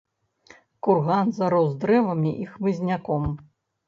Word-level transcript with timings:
Курган 0.85 1.29
зарос 1.39 1.69
дрэвамі 1.83 2.31
і 2.45 2.47
хмызняком. 2.55 3.29